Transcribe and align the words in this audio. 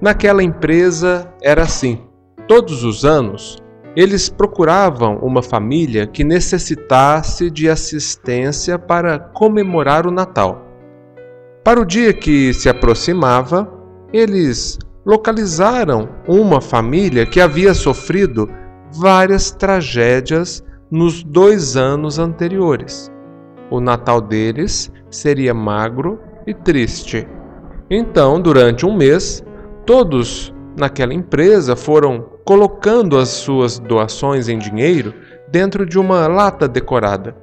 Naquela 0.00 0.42
empresa 0.42 1.28
era 1.42 1.62
assim. 1.62 2.02
Todos 2.46 2.84
os 2.84 3.04
anos, 3.04 3.58
eles 3.96 4.28
procuravam 4.28 5.16
uma 5.16 5.42
família 5.42 6.06
que 6.06 6.22
necessitasse 6.22 7.50
de 7.50 7.68
assistência 7.68 8.78
para 8.78 9.18
comemorar 9.18 10.06
o 10.06 10.10
Natal. 10.12 10.64
Para 11.64 11.80
o 11.80 11.84
dia 11.84 12.12
que 12.12 12.54
se 12.54 12.68
aproximava, 12.68 13.68
eles 14.12 14.78
localizaram 15.04 16.08
uma 16.28 16.60
família 16.60 17.26
que 17.26 17.40
havia 17.40 17.74
sofrido 17.74 18.48
várias 18.92 19.50
tragédias 19.50 20.62
nos 20.90 21.24
dois 21.24 21.76
anos 21.76 22.20
anteriores. 22.20 23.10
O 23.68 23.80
Natal 23.80 24.20
deles 24.20 24.92
seria 25.10 25.52
magro 25.52 26.20
e 26.46 26.54
triste. 26.54 27.26
Então, 27.90 28.40
durante 28.40 28.86
um 28.86 28.96
mês, 28.96 29.42
todos 29.88 30.52
naquela 30.76 31.14
empresa 31.14 31.74
foram 31.74 32.20
colocando 32.44 33.16
as 33.16 33.30
suas 33.30 33.78
doações 33.78 34.46
em 34.46 34.58
dinheiro 34.58 35.14
dentro 35.50 35.86
de 35.86 35.98
uma 35.98 36.26
lata 36.26 36.68
decorada. 36.68 37.34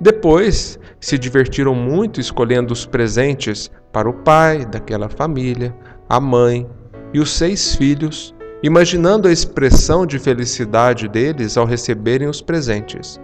Depois, 0.00 0.78
se 1.00 1.18
divertiram 1.18 1.74
muito 1.74 2.20
escolhendo 2.20 2.72
os 2.72 2.86
presentes 2.86 3.68
para 3.92 4.08
o 4.08 4.12
pai 4.12 4.64
daquela 4.64 5.08
família, 5.08 5.74
a 6.08 6.20
mãe 6.20 6.70
e 7.12 7.18
os 7.18 7.32
seis 7.32 7.74
filhos, 7.74 8.32
imaginando 8.62 9.26
a 9.26 9.32
expressão 9.32 10.06
de 10.06 10.20
felicidade 10.20 11.08
deles 11.08 11.56
ao 11.56 11.66
receberem 11.66 12.28
os 12.28 12.40
presentes. 12.40 13.20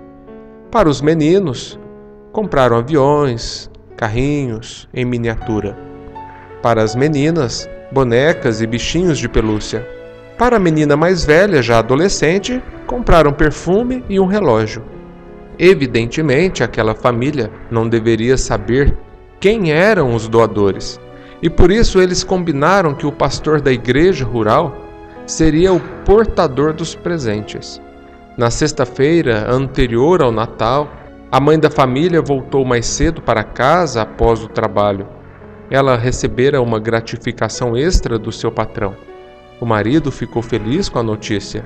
Para 0.73 0.89
os 0.89 1.01
meninos, 1.01 1.79
compraram 2.33 2.77
aviões, 2.77 3.71
carrinhos 3.97 4.89
em 4.93 5.05
miniatura. 5.05 5.94
Para 6.65 6.83
as 6.83 6.97
meninas, 6.97 7.69
bonecas 7.93 8.63
e 8.63 8.67
bichinhos 8.67 9.19
de 9.19 9.29
pelúcia. 9.29 9.87
Para 10.39 10.57
a 10.57 10.59
menina 10.59 10.97
mais 10.97 11.23
velha, 11.23 11.61
já 11.61 11.79
adolescente, 11.79 12.63
compraram 12.87 13.35
perfume 13.35 14.03
e 14.09 14.19
um 14.19 14.25
relógio. 14.25 14.83
Evidentemente, 15.59 16.65
aquela 16.65 16.95
família 16.95 17.51
não 17.71 17.87
deveria 17.87 18.39
saber 18.39 18.97
quem 19.39 19.73
eram 19.73 20.15
os 20.15 20.27
doadores, 20.27 20.99
e 21.43 21.51
por 21.51 21.71
isso 21.71 22.01
eles 22.01 22.25
combinaram 22.25 22.95
que 22.95 23.07
o 23.07 23.13
pastor 23.13 23.61
da 23.61 23.71
igreja 23.71 24.25
rural 24.25 24.75
seria 25.27 25.71
o 25.71 25.81
portador 26.07 26.73
dos 26.73 26.95
presentes. 26.95 27.79
Na 28.39 28.51
sexta-feira 28.51 29.53
anterior 29.53 30.23
ao 30.23 30.33
Natal, 30.33 30.91
a 31.31 31.39
mãe 31.39 31.61
da 31.61 31.69
família 31.69 32.23
voltou 32.23 32.65
mais 32.65 32.87
cedo 32.87 33.21
para 33.21 33.45
casa 33.45 34.01
após 34.01 34.43
o 34.43 34.49
trabalho. 34.49 35.07
Ela 35.71 35.97
recebera 35.97 36.61
uma 36.61 36.79
gratificação 36.79 37.77
extra 37.77 38.19
do 38.19 38.31
seu 38.31 38.51
patrão. 38.53 38.95
O 39.61 39.67
marido 39.67 40.11
ficou 40.13 40.43
feliz 40.43 40.89
com 40.89 40.99
a 40.99 41.03
notícia. 41.03 41.65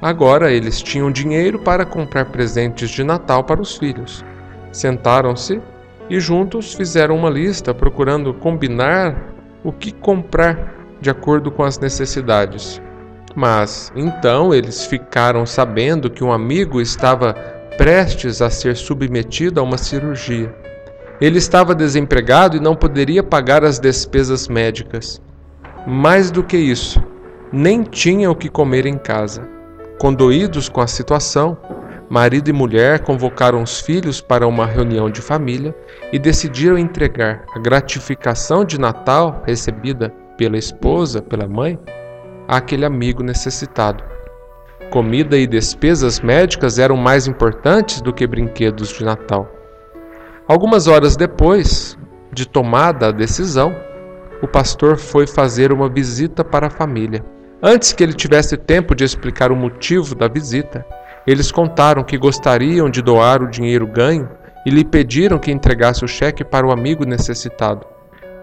Agora 0.00 0.50
eles 0.50 0.82
tinham 0.82 1.10
dinheiro 1.10 1.58
para 1.58 1.84
comprar 1.84 2.26
presentes 2.26 2.90
de 2.90 3.02
Natal 3.04 3.44
para 3.44 3.60
os 3.60 3.76
filhos. 3.76 4.24
Sentaram-se 4.72 5.60
e 6.10 6.20
juntos 6.20 6.74
fizeram 6.74 7.16
uma 7.16 7.30
lista 7.30 7.72
procurando 7.72 8.34
combinar 8.34 9.34
o 9.64 9.72
que 9.72 9.90
comprar 9.92 10.74
de 11.00 11.10
acordo 11.10 11.50
com 11.50 11.62
as 11.62 11.78
necessidades. 11.78 12.80
Mas 13.34 13.92
então 13.94 14.54
eles 14.54 14.86
ficaram 14.86 15.44
sabendo 15.44 16.10
que 16.10 16.24
um 16.24 16.32
amigo 16.32 16.80
estava 16.80 17.34
prestes 17.76 18.40
a 18.40 18.48
ser 18.48 18.76
submetido 18.76 19.60
a 19.60 19.62
uma 19.62 19.76
cirurgia. 19.76 20.54
Ele 21.20 21.38
estava 21.38 21.74
desempregado 21.74 22.56
e 22.56 22.60
não 22.60 22.76
poderia 22.76 23.22
pagar 23.22 23.64
as 23.64 23.78
despesas 23.78 24.48
médicas. 24.48 25.20
Mais 25.86 26.30
do 26.30 26.42
que 26.42 26.58
isso, 26.58 27.02
nem 27.50 27.82
tinha 27.82 28.30
o 28.30 28.34
que 28.34 28.50
comer 28.50 28.84
em 28.84 28.98
casa. 28.98 29.48
Condoídos 29.98 30.68
com 30.68 30.82
a 30.82 30.86
situação, 30.86 31.56
marido 32.10 32.50
e 32.50 32.52
mulher 32.52 33.00
convocaram 33.00 33.62
os 33.62 33.80
filhos 33.80 34.20
para 34.20 34.46
uma 34.46 34.66
reunião 34.66 35.08
de 35.08 35.22
família 35.22 35.74
e 36.12 36.18
decidiram 36.18 36.76
entregar 36.76 37.44
a 37.54 37.58
gratificação 37.58 38.62
de 38.62 38.78
Natal 38.78 39.42
recebida 39.46 40.12
pela 40.36 40.58
esposa, 40.58 41.22
pela 41.22 41.48
mãe, 41.48 41.78
àquele 42.46 42.84
amigo 42.84 43.22
necessitado. 43.22 44.04
Comida 44.90 45.36
e 45.38 45.46
despesas 45.46 46.20
médicas 46.20 46.78
eram 46.78 46.96
mais 46.96 47.26
importantes 47.26 48.02
do 48.02 48.12
que 48.12 48.26
brinquedos 48.26 48.90
de 48.90 49.02
Natal. 49.02 49.55
Algumas 50.48 50.86
horas 50.86 51.16
depois 51.16 51.98
de 52.32 52.46
tomada 52.46 53.08
a 53.08 53.10
decisão, 53.10 53.74
o 54.40 54.46
pastor 54.46 54.96
foi 54.96 55.26
fazer 55.26 55.72
uma 55.72 55.88
visita 55.88 56.44
para 56.44 56.68
a 56.68 56.70
família. 56.70 57.24
Antes 57.60 57.92
que 57.92 58.00
ele 58.00 58.12
tivesse 58.12 58.56
tempo 58.56 58.94
de 58.94 59.02
explicar 59.02 59.50
o 59.50 59.56
motivo 59.56 60.14
da 60.14 60.28
visita, 60.28 60.86
eles 61.26 61.50
contaram 61.50 62.04
que 62.04 62.16
gostariam 62.16 62.88
de 62.88 63.02
doar 63.02 63.42
o 63.42 63.50
dinheiro 63.50 63.88
ganho 63.88 64.28
e 64.64 64.70
lhe 64.70 64.84
pediram 64.84 65.36
que 65.36 65.50
entregasse 65.50 66.04
o 66.04 66.08
cheque 66.08 66.44
para 66.44 66.64
o 66.64 66.70
amigo 66.70 67.04
necessitado. 67.04 67.84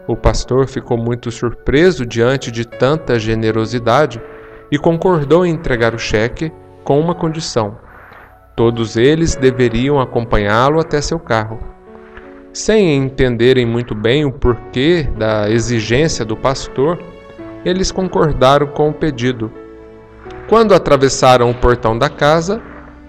O 0.06 0.18
pastor 0.18 0.68
ficou 0.68 0.98
muito 0.98 1.32
surpreso 1.32 2.06
diante 2.06 2.52
de 2.52 2.68
tanta 2.68 3.18
generosidade 3.18 4.22
e 4.70 4.78
concordou 4.78 5.46
em 5.46 5.54
entregar 5.54 5.96
o 5.96 6.00
cheque 6.00 6.52
com 6.84 7.00
uma 7.00 7.16
condição: 7.16 7.78
todos 8.58 8.98
eles 8.98 9.38
deveriam 9.38 10.02
acompanhá-lo 10.02 10.82
até 10.82 11.00
seu 11.00 11.18
carro. 11.18 11.73
Sem 12.54 12.96
entenderem 12.96 13.66
muito 13.66 13.96
bem 13.96 14.26
o 14.26 14.32
porquê 14.32 15.10
da 15.18 15.50
exigência 15.50 16.24
do 16.24 16.38
pastor, 16.38 17.00
eles 17.66 17.92
concordaram 17.92 18.68
com 18.68 18.90
o 18.90 18.94
pedido. 18.94 19.52
Quando 20.48 20.76
atravessaram 20.76 21.50
o 21.50 21.56
portão 21.56 21.98
da 21.98 22.10
casa, 22.10 22.62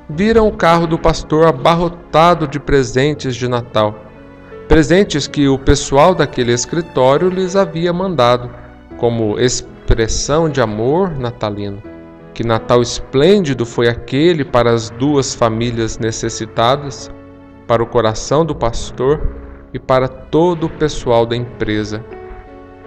viram 0.08 0.48
o 0.48 0.56
carro 0.56 0.86
do 0.86 0.98
pastor 0.98 1.46
abarrotado 1.46 2.48
de 2.48 2.58
presentes 2.58 3.36
de 3.36 3.46
Natal. 3.46 3.94
Presentes 4.66 5.26
que 5.26 5.46
o 5.46 5.58
pessoal 5.58 6.14
daquele 6.14 6.52
escritório 6.52 7.28
lhes 7.28 7.54
havia 7.54 7.92
mandado, 7.92 8.50
como 8.96 9.38
expressão 9.38 10.48
de 10.48 10.62
amor 10.62 11.10
natalino. 11.18 11.82
Que 12.32 12.42
Natal 12.42 12.80
esplêndido 12.80 13.66
foi 13.66 13.88
aquele 13.88 14.42
para 14.42 14.70
as 14.70 14.88
duas 14.88 15.34
famílias 15.34 15.98
necessitadas 15.98 17.10
para 17.66 17.82
o 17.82 17.86
coração 17.86 18.44
do 18.44 18.54
pastor 18.54 19.20
e 19.72 19.78
para 19.78 20.08
todo 20.08 20.66
o 20.66 20.70
pessoal 20.70 21.26
da 21.26 21.36
empresa. 21.36 22.04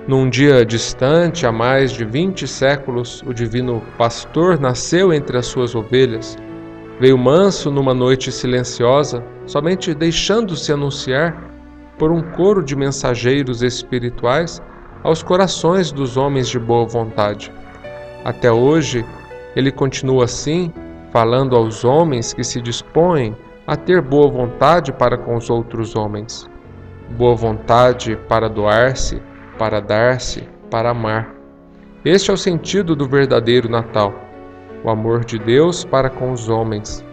Num 0.08 0.30
dia 0.30 0.66
distante, 0.66 1.46
há 1.46 1.52
mais 1.52 1.92
de 1.92 2.06
vinte 2.06 2.48
séculos, 2.48 3.22
o 3.28 3.34
divino 3.34 3.82
pastor 3.98 4.58
nasceu 4.60 5.12
entre 5.12 5.38
as 5.38 5.48
suas 5.48 5.76
ovelhas. 5.76 6.38
Veio 7.00 7.18
manso 7.18 7.70
numa 7.70 7.94
noite 7.94 8.32
silenciosa, 8.32 9.22
somente 9.46 9.94
deixando-se 9.94 10.72
anunciar 10.72 11.36
por 11.98 12.12
um 12.12 12.22
coro 12.22 12.64
de 12.64 12.76
mensageiros 12.76 13.62
espirituais 13.62 14.62
aos 15.04 15.22
corações 15.22 15.92
dos 15.92 16.16
homens 16.16 16.48
de 16.48 16.58
boa 16.58 16.86
vontade. 16.86 17.52
Até 18.24 18.52
hoje, 18.52 19.06
ele 19.56 19.72
continua 19.72 20.26
assim, 20.26 20.72
falando 21.12 21.56
aos 21.56 21.84
homens 21.84 22.34
que 22.34 22.44
se 22.44 22.62
dispõem 22.62 23.36
a 23.68 23.76
ter 23.76 24.02
boa 24.02 24.32
vontade 24.32 24.94
para 24.94 25.18
com 25.18 25.36
os 25.36 25.50
outros 25.50 25.94
homens. 25.94 26.50
Boa 27.18 27.36
vontade 27.36 28.16
para 28.30 28.48
doar-se, 28.50 29.22
para 29.60 29.82
dar-se, 29.82 30.48
para 30.72 30.92
amar. 30.92 31.36
Este 32.06 32.32
é 32.32 32.34
o 32.34 32.38
sentido 32.38 32.96
do 32.96 33.06
verdadeiro 33.06 33.70
Natal: 33.70 34.14
o 34.86 34.90
amor 34.90 35.26
de 35.26 35.38
Deus 35.38 35.84
para 35.84 36.10
com 36.10 36.32
os 36.32 36.48
homens, 36.48 37.04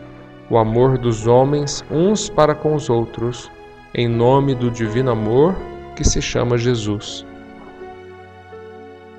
o 0.49 0.57
amor 0.57 0.97
dos 0.97 1.27
homens 1.27 1.85
uns 1.91 2.31
para 2.31 2.55
com 2.55 2.75
os 2.77 2.89
outros, 2.89 3.51
em 3.93 4.07
nome 4.07 4.55
do 4.55 4.71
divino 4.71 5.11
amor 5.11 5.57
que 5.97 6.05
se 6.05 6.23
chama 6.23 6.57
Jesus. 6.57 7.27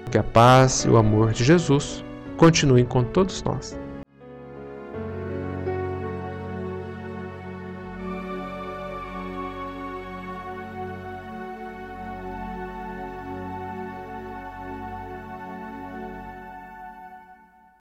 Que 0.09 0.17
a 0.17 0.23
paz 0.23 0.85
e 0.85 0.89
o 0.89 0.95
amor 0.95 1.33
de 1.33 1.43
Jesus 1.43 2.03
continuem 2.37 2.85
com 2.85 3.03
todos 3.03 3.43
nós. 3.43 3.84